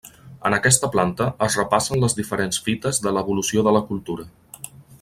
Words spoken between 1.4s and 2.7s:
es repassen les diferents